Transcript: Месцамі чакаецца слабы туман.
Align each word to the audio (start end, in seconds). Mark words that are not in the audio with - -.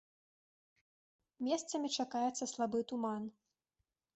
Месцамі 1.47 1.91
чакаецца 1.99 2.43
слабы 2.55 2.79
туман. 2.93 3.23